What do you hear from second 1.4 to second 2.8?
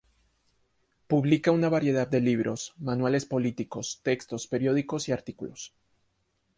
una variedad de libros,